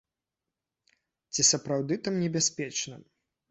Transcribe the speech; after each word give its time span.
Ці 1.35 1.45
сапраўды 1.51 1.93
там 2.09 2.19
небяспечна? 2.25 2.95